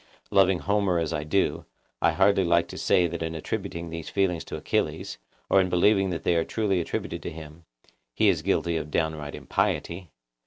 [0.31, 1.65] Loving Homer as I do,
[2.01, 6.09] I hardly like to say that in attributing these feelings to Achilles, or in believing
[6.09, 7.65] that they are truly attributed to him,
[8.15, 10.09] he is guilty of downright impiety.